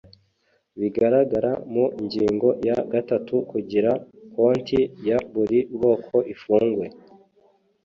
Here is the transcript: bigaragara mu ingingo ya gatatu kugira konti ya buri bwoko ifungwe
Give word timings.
bigaragara 0.79 1.51
mu 1.73 1.85
ingingo 1.99 2.47
ya 2.67 2.77
gatatu 2.93 3.35
kugira 3.51 3.91
konti 4.33 4.79
ya 5.07 5.17
buri 5.33 5.59
bwoko 5.75 6.15
ifungwe 6.33 6.85